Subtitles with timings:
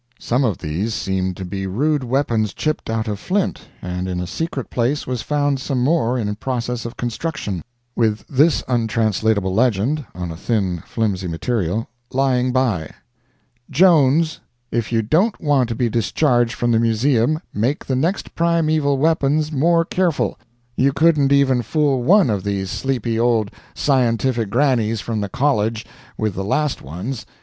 [0.19, 4.25] Some of these seemed to be rude weapons chipped out of flint, and in a
[4.25, 7.63] secret place was found some more in process of construction,
[7.95, 12.89] with this untranslatable legend, on a thin, flimsy material, lying by:
[13.69, 14.39] "'Jones,
[14.71, 19.51] if you don't want to be discharged from the Musseum, make the next primeaveal weppons
[19.51, 20.35] more careful
[20.75, 25.85] you couldn't even fool one of these sleepy old syentific grannys from the Coledge
[26.17, 27.23] with the last ones.